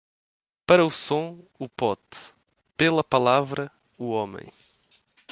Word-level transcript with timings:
Para 0.65 0.83
o 0.83 0.89
som, 0.89 1.45
o 1.59 1.69
pote; 1.69 2.33
pela 2.75 3.03
palavra, 3.03 3.71
o 3.99 4.07
homem. 4.09 4.51